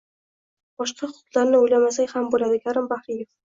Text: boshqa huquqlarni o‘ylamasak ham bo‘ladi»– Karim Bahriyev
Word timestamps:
boshqa 0.83 1.09
huquqlarni 1.11 1.61
o‘ylamasak 1.67 2.17
ham 2.17 2.35
bo‘ladi»– 2.35 2.61
Karim 2.67 2.91
Bahriyev 2.97 3.33